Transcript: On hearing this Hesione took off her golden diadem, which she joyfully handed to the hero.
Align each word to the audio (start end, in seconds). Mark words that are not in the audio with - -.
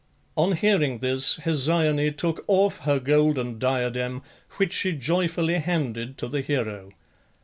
On 0.35 0.53
hearing 0.53 0.97
this 0.97 1.37
Hesione 1.43 2.17
took 2.17 2.43
off 2.47 2.79
her 2.85 2.99
golden 2.99 3.59
diadem, 3.59 4.23
which 4.57 4.73
she 4.73 4.93
joyfully 4.93 5.59
handed 5.59 6.17
to 6.17 6.27
the 6.27 6.41
hero. 6.41 6.89